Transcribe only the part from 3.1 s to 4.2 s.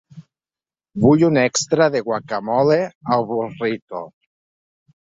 al burrito.